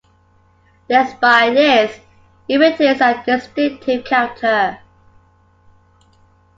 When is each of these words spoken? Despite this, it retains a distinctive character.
Despite 0.89 1.53
this, 1.53 1.99
it 2.47 2.57
retains 2.57 2.99
a 3.01 3.21
distinctive 3.23 4.03
character. 4.03 4.79